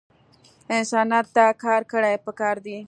انسانیت 0.77 1.25
ته 1.35 1.43
کار 1.63 1.81
کړل 1.91 2.05
پکار 2.25 2.55
دے 2.65 2.77